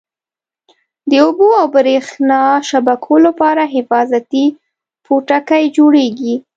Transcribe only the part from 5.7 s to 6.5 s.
جوړیږي.